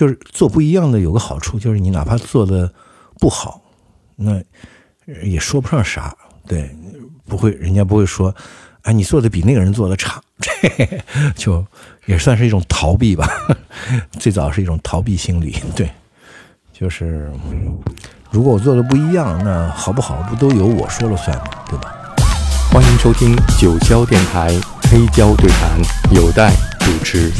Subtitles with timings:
[0.00, 2.72] 就是做不一样的有个好处，就是你哪怕做的
[3.18, 3.60] 不好，
[4.16, 4.42] 那
[5.22, 6.74] 也说不上啥，对，
[7.26, 8.34] 不会，人家不会说，
[8.80, 10.50] 哎，你做的比那个人做的差，这
[11.36, 11.62] 就
[12.06, 13.28] 也算是一种逃避吧。
[14.18, 15.90] 最早是一种逃避心理，对，
[16.72, 17.30] 就是
[18.30, 21.44] 如果我做的不一样，那好不好不都由我说了算吗？
[21.68, 21.94] 对吧？
[22.72, 24.58] 欢迎收听九霄电台
[24.90, 25.78] 黑胶对谈，
[26.10, 27.30] 有待主持。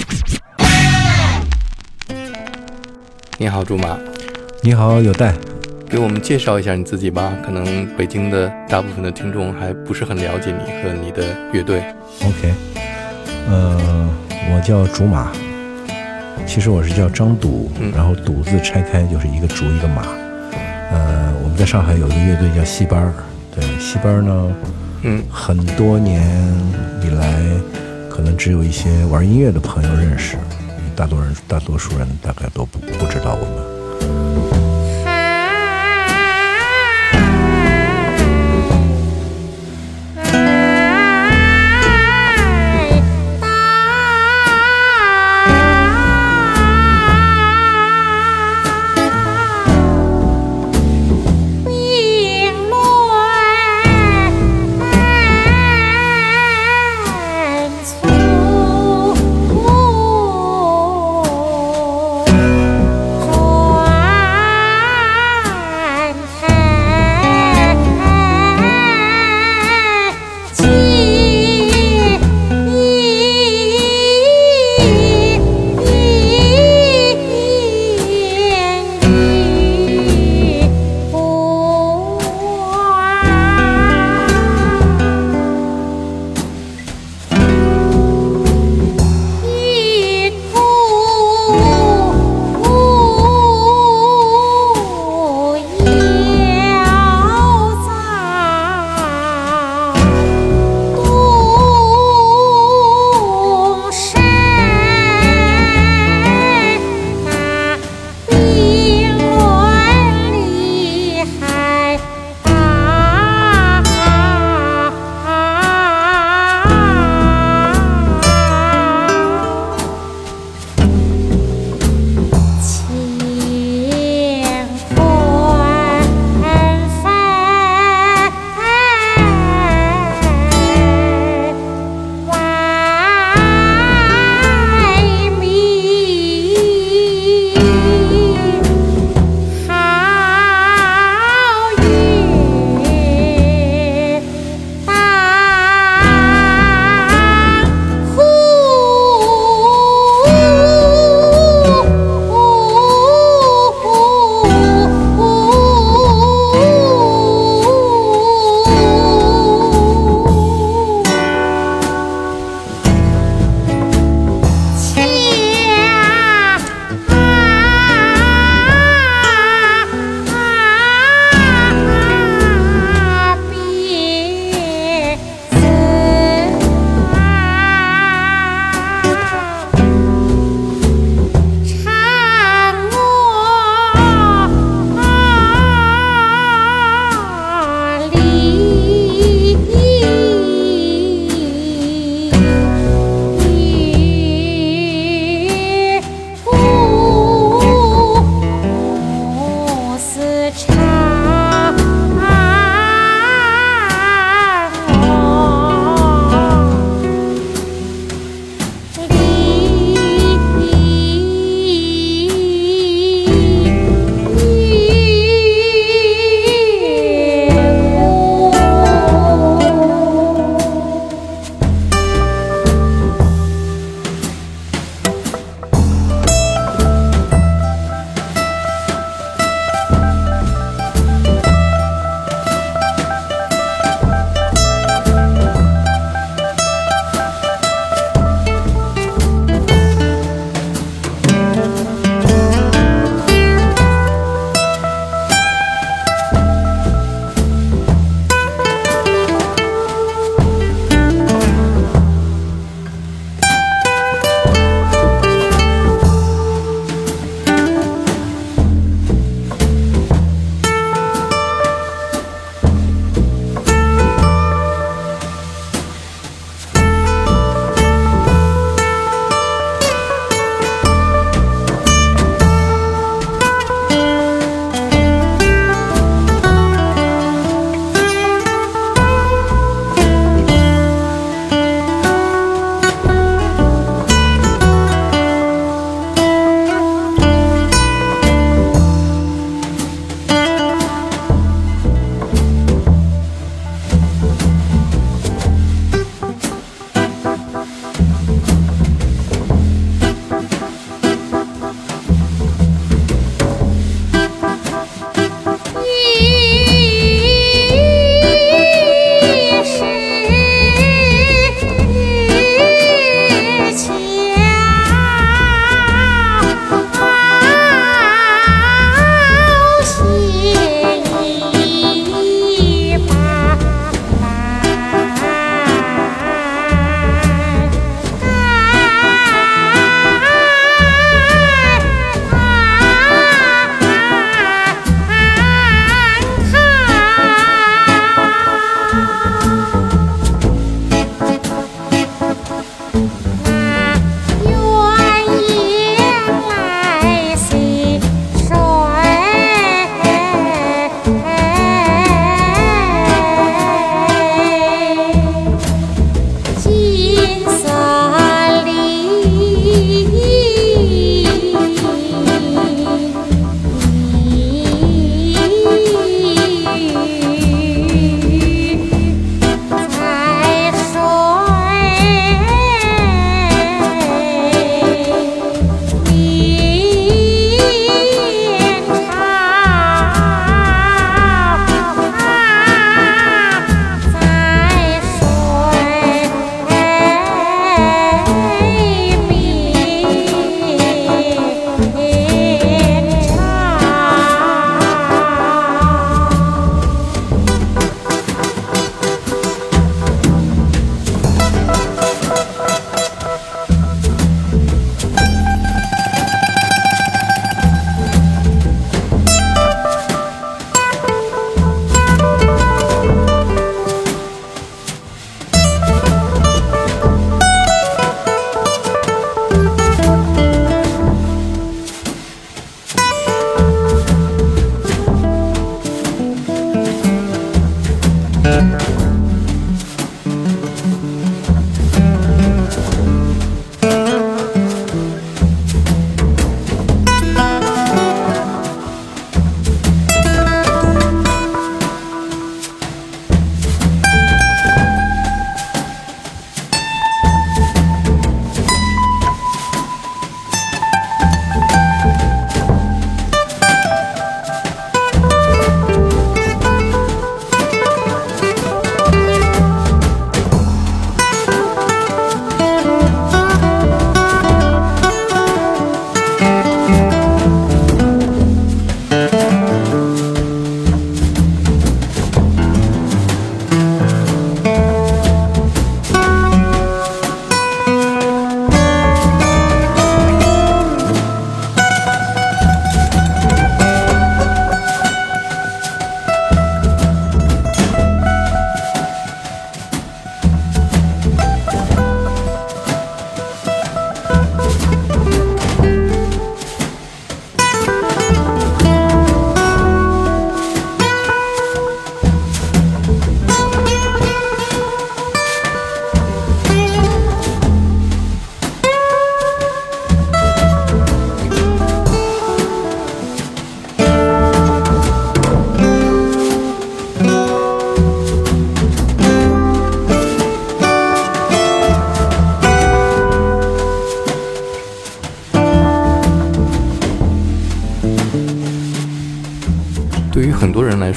[3.40, 3.98] 你好，竹马。
[4.60, 5.34] 你好，有待。
[5.88, 7.32] 给我们介绍一下你自己吧。
[7.42, 11.82] 可能北京的大部分的听众还不是很了解你和你的乐队。
[12.22, 12.52] OK，
[13.48, 14.10] 呃，
[14.52, 15.32] 我叫竹马，
[16.46, 20.02] 其实我是叫张赌，然后赌字拆开就是一个竹一个马。
[20.90, 23.14] 呃，我们在上海有一个乐队叫戏班儿，
[23.56, 24.52] 对，戏班儿呢，
[25.04, 26.22] 嗯，很多年
[27.02, 27.42] 以来，
[28.10, 30.36] 可能只有一些玩音乐的朋友认识，
[31.00, 33.69] 大多人大多数人大概都不不知道我们。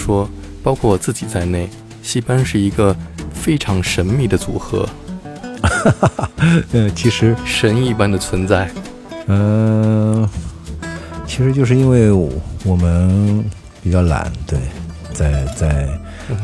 [0.03, 0.29] 说，
[0.61, 1.69] 包括我自己在内，
[2.01, 2.93] 戏班是一个
[3.33, 4.87] 非常神秘的组合，
[6.73, 8.69] 呃，其实，神一般的存在。
[9.27, 10.27] 嗯、
[11.25, 12.11] 其实就是因为
[12.65, 13.45] 我们
[13.81, 14.59] 比较懒，对，
[15.13, 15.87] 在在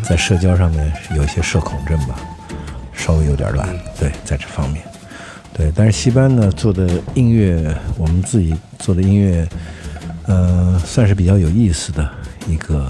[0.01, 2.15] 在社交上面有一些社恐症吧，
[2.93, 3.67] 稍微有点懒，
[3.99, 4.81] 对，在这方面，
[5.53, 5.69] 对。
[5.75, 9.45] 但是戏班呢做的音乐，我们自己做的音乐，
[10.27, 12.09] 嗯、算是比较有意思的
[12.47, 12.89] 一个，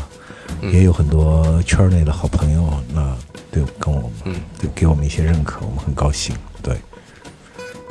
[0.62, 3.16] 也有很多圈内的好朋友，那
[3.52, 6.76] 对跟我们，嗯对给我们一些认可，我们很高兴，对，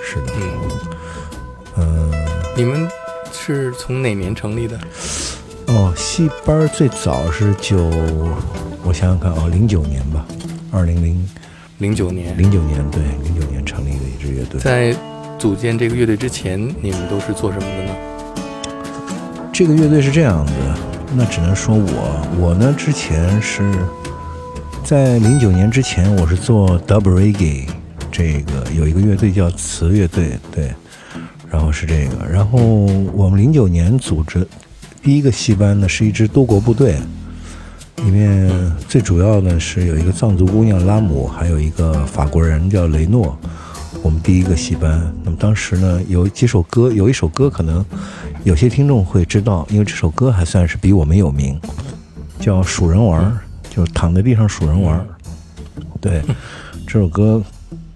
[0.02, 0.32] 是的，
[1.76, 2.12] 嗯。
[2.56, 2.88] 你们
[3.32, 4.76] 是从哪年成立的？
[5.68, 7.76] 哦，戏班最早是九，
[8.82, 10.26] 我想想看哦，零九年吧，
[10.72, 11.28] 二零零
[11.78, 12.37] 零九年。
[12.37, 14.60] 零九年，对，零九年成立的一支乐队。
[14.60, 14.92] 在
[15.38, 17.94] 组建这个乐队之前，你们都是做什么的呢？
[19.52, 20.52] 这个乐队是这样的，
[21.16, 23.72] 那只能说我，我呢之前是
[24.84, 27.66] 在零九年之前，我是做 double reggae，
[28.12, 30.72] 这个有一个乐队叫词乐队，对，
[31.50, 32.58] 然后是这个，然后
[33.14, 34.46] 我们零九年组织
[35.02, 36.96] 第一个戏班呢是一支多国部队，
[38.04, 38.50] 里面
[38.86, 43.36] 最主要的是有一个藏族姑娘拉姆，还有一个法国人叫雷诺。
[44.02, 47.84] 我们第一个戏班，那么当时呢有几首歌，有一首歌可能
[48.44, 51.60] 有些听众会知道，因为这首歌还算是比我们有名，
[52.40, 53.38] 叫《数人玩儿》，
[53.74, 55.06] 就是躺在地上数人玩儿。
[56.00, 56.22] 对，
[56.86, 57.42] 这首歌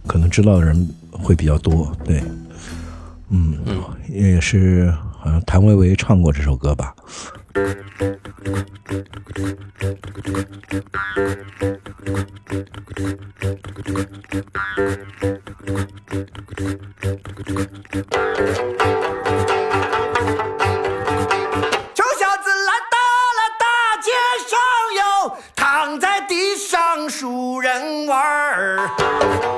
[0.07, 1.91] 可能知道的人会比较多。
[2.05, 2.23] 对，
[3.31, 3.57] 嗯，
[4.09, 6.95] 也是好像谭维维唱过这首歌吧。
[7.53, 7.61] 臭
[22.19, 22.97] 小子来到
[23.37, 23.65] 了大
[24.01, 24.09] 街
[24.49, 24.59] 上
[24.97, 29.52] 哟，躺在地上数人玩儿。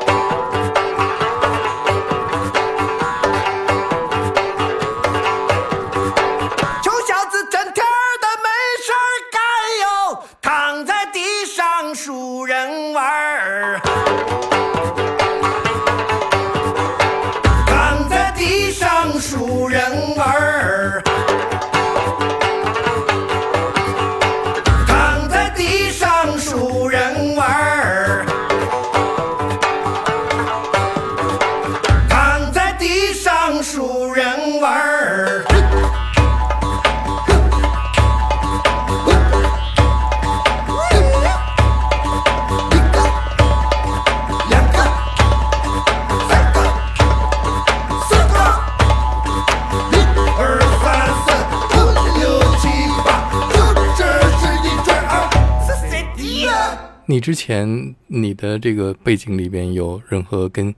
[57.14, 60.74] 你之前你的这个背景里边有任何跟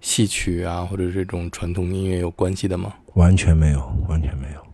[0.00, 2.94] 戏曲啊或者这种传统音乐有关系的吗？
[3.12, 4.66] 完全没有，完全没有，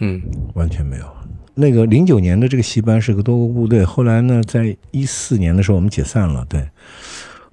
[0.00, 0.20] 嗯
[0.52, 1.06] 完全没有。
[1.54, 6.68] 那个零九年的这个戏班是个多个部队，后来呢，在一四年的时候我们解散了，对，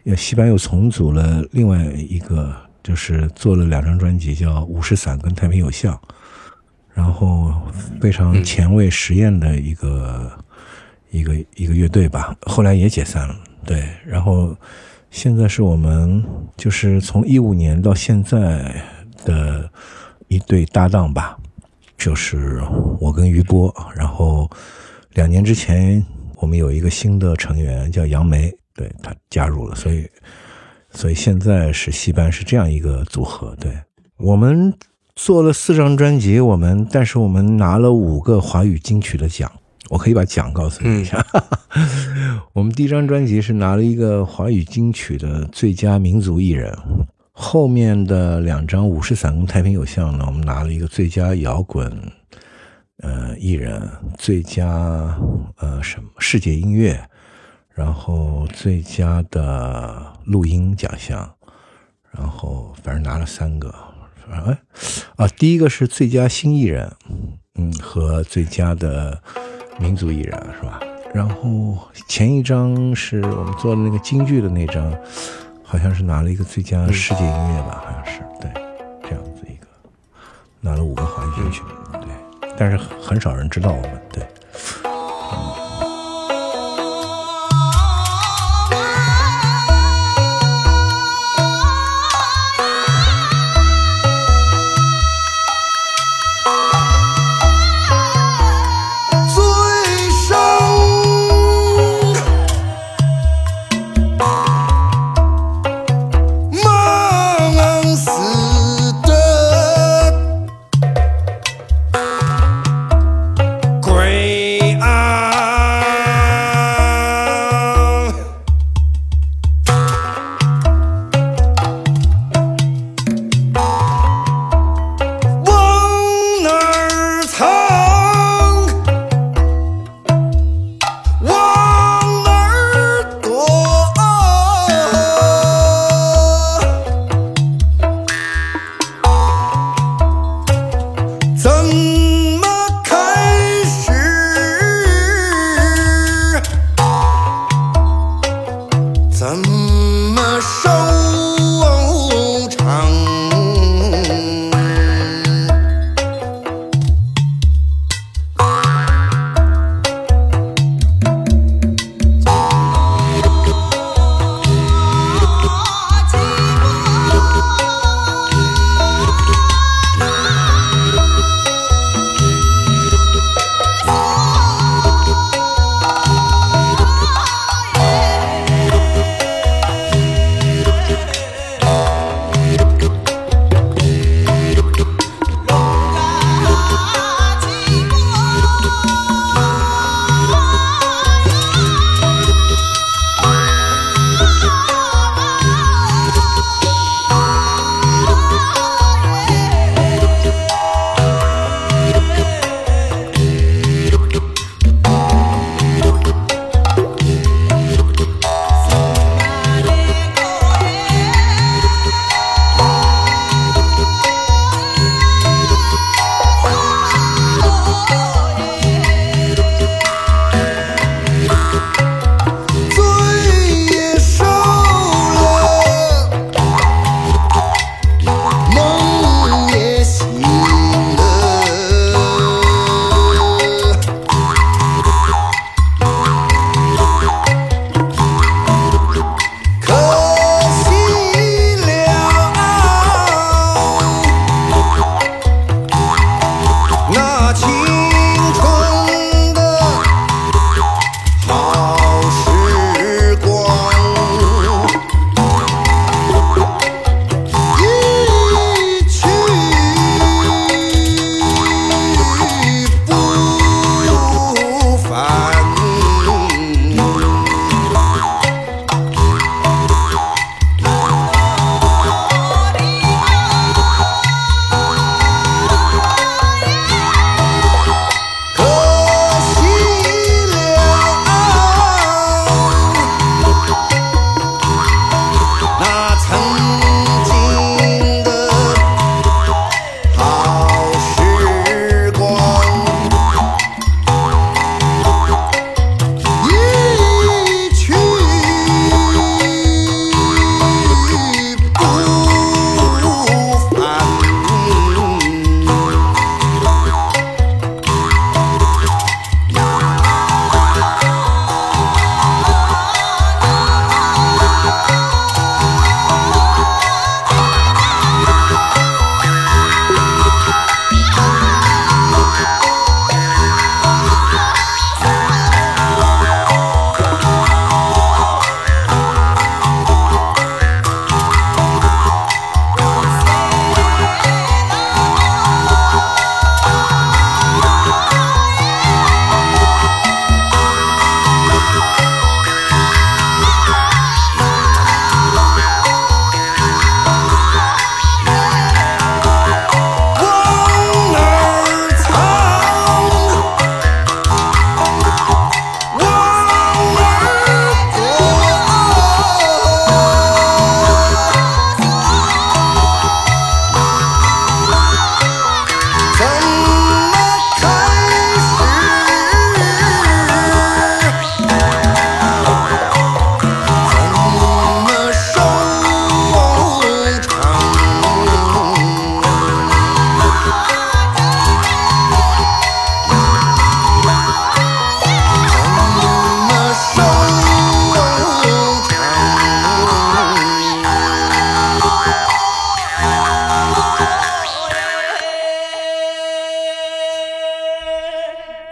[0.03, 2.53] 也戏班又重组了另外一个，
[2.84, 5.96] 就是做了两张专辑，叫《五十散》跟《太平有象》，
[6.93, 7.53] 然后
[8.01, 10.29] 非常前卫实验的一个、
[11.12, 14.56] 一个一个乐队吧，后来也解散了，对，然后
[15.10, 16.24] 现在是我们
[16.58, 18.74] 就是从一五年到现在
[19.25, 19.70] 的
[20.27, 21.38] 一对搭档吧，
[21.98, 22.62] 就是
[23.00, 24.50] 我跟于波，然后
[25.13, 26.03] 两年之前
[26.38, 30.10] 我们有一个新的成员叫杨梅，对他加入了，所以
[30.91, 33.56] 所以现在是戏班是这样一个组合。
[33.60, 33.72] 对
[34.18, 34.74] 我们
[35.15, 39.51] 做了四张专辑，我们但是我们拿了五个华语金曲的奖，
[39.91, 41.24] 我可以把奖告诉你一下。
[42.55, 46.74] 我们第一张专辑是拿了一个华语金曲的最佳民族艺人，
[47.33, 51.91] 后面的两张《五十散》跟《太平有象》呢，我们拿了一个最佳摇滚
[53.00, 53.86] 呃艺人、
[54.17, 54.65] 最佳
[55.57, 56.98] 呃什么世界音乐，
[57.74, 61.29] 然后最佳的录音奖项，
[62.12, 63.69] 然后反正拿了三个，
[64.25, 64.57] 反正哎
[65.17, 66.89] 啊，第一个是最佳新艺人，
[67.55, 69.21] 嗯，和最佳的
[69.80, 70.80] 民族艺人是吧？
[71.13, 74.94] 然后前一张是我们做的那个京剧的那张，
[75.63, 78.50] 好像是拿了一个最佳世界音乐吧，好像是对，
[79.04, 79.68] 这样子一个，
[80.62, 81.62] 拿了五个华语金曲，
[81.94, 84.25] 对，但是很少人知道我们，对。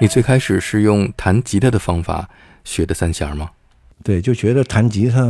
[0.09, 2.27] 最开始是用弹吉他的方法
[2.63, 3.51] 学的三弦吗？
[4.03, 5.21] 对，就觉得弹吉他，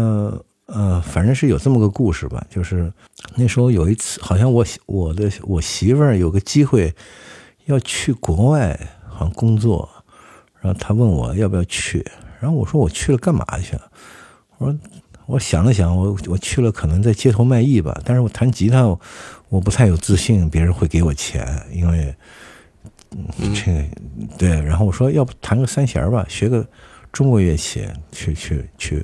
[0.68, 2.42] 呃，反正是有这么个故事吧。
[2.50, 2.92] 就是
[3.36, 6.96] 那时候有一次，好像我我的我媳妇儿有个机会
[7.66, 9.88] 要去国外，好像工作，
[10.62, 12.06] 然后她问我要不要去，
[12.40, 13.78] 然后我说我去了干嘛去？
[14.60, 14.80] 我说
[15.26, 18.86] 我想了想，我我去了可能在街头卖艺吧，但是我弹吉他，
[19.50, 22.16] 我不太有自信，别人会给我钱，因为。
[23.12, 23.84] 嗯，这个
[24.38, 26.64] 对，然后我说要不弹个三弦儿吧，学个
[27.12, 29.04] 中国乐器，去去去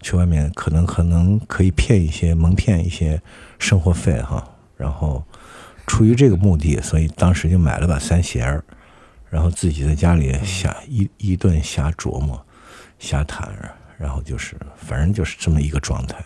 [0.00, 3.20] 去外面，可能可能可以骗一些蒙骗一些
[3.58, 4.42] 生活费哈。
[4.78, 5.22] 然后
[5.86, 8.64] 出于这个目的，所以当时就买了把三弦儿，
[9.28, 12.42] 然后自己在家里瞎一一顿瞎琢磨、
[12.98, 13.52] 瞎弹，
[13.98, 16.18] 然后就是反正就是这么一个状态。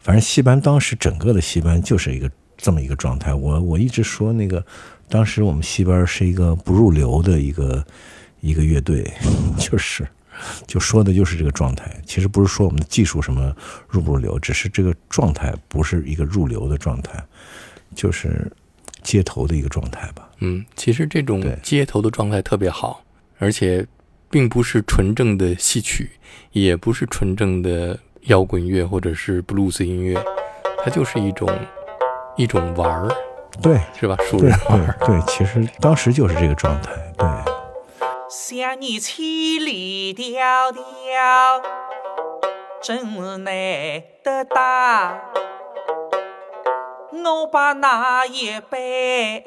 [0.00, 3.32] 反正戏班当时整个的戏班就是一个这么一个状态。
[3.32, 4.64] 我我一直说那个。
[5.08, 7.84] 当时我们戏班是一个不入流的一个
[8.40, 9.10] 一个乐队，
[9.58, 10.06] 就是
[10.66, 12.00] 就说的就是这个状态。
[12.04, 13.54] 其实不是说我们的技术什么
[13.88, 17.22] 入不入流，只是这个状态不是一个入流的状态，
[17.94, 18.50] 就是
[19.02, 20.28] 街头的一个状态吧。
[20.40, 23.04] 嗯，其实这种街头的状态特别好，
[23.38, 23.86] 而且
[24.28, 26.10] 并不是纯正的戏曲，
[26.52, 30.20] 也不是纯正的摇滚乐或者是布鲁斯音乐，
[30.84, 31.48] 它就是一种
[32.36, 33.08] 一种玩儿，
[33.62, 34.16] 对是吧？
[34.28, 34.96] 熟对人玩儿。
[35.00, 36.92] 对对，其实当时就是这个状态。
[37.16, 37.28] 对，
[38.28, 41.62] 想你千里迢迢，
[42.82, 43.14] 真
[43.44, 43.54] 难
[44.22, 45.18] 得到。
[47.24, 49.44] 我把那一杯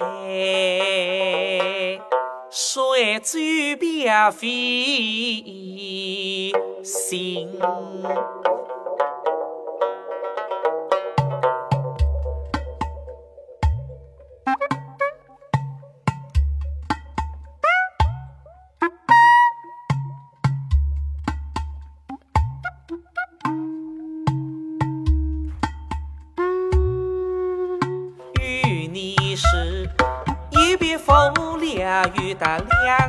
[2.50, 3.40] 水酒
[3.80, 4.48] 别费
[6.84, 7.60] 心。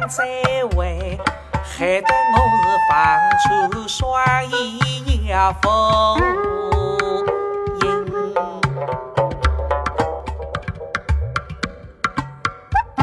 [0.09, 0.25] 两载
[0.75, 0.87] 外，
[1.63, 2.39] 害得我
[2.89, 4.09] 放出双
[4.47, 6.17] 翼要否
[7.83, 8.07] 应。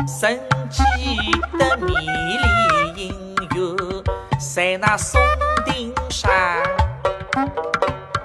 [0.07, 0.39] 生
[0.71, 0.81] 计
[1.59, 4.03] 的迷离音乐，
[4.39, 5.21] 在那松
[5.63, 6.31] 顶上。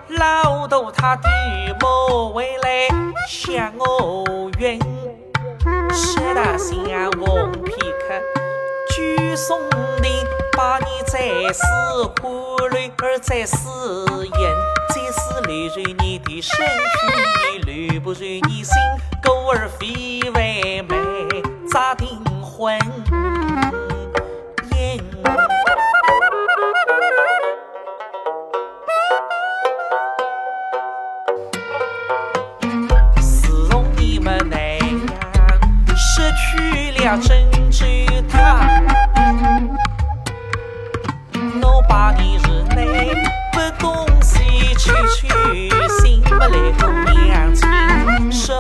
[0.08, 1.28] 老头他的
[1.80, 2.88] 母回来
[3.28, 4.78] 向我愿，
[5.92, 7.76] 十大相逢片
[8.08, 8.39] 刻
[9.40, 9.58] 举松
[10.02, 10.12] 顶，
[10.54, 11.64] 把你再思
[12.20, 13.68] 欢恋而再思
[14.38, 14.54] 怨，
[14.90, 18.74] 再思泪如你的身躯，留不住你心，
[19.22, 20.96] 狗儿非为美，
[21.72, 22.06] 咋订
[22.42, 22.78] 婚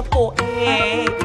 [0.02, 1.19] 亲，十八年。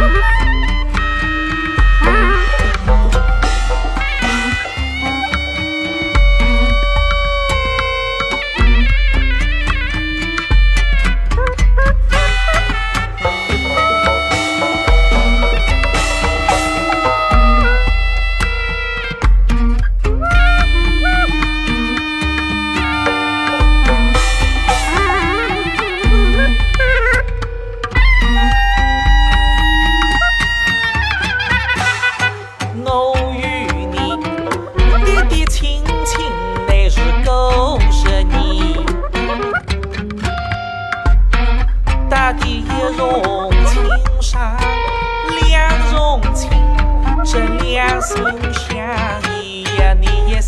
[0.00, 0.49] Woohoo!
[48.24, 48.76] 不想
[49.42, 50.40] 你呀，你也。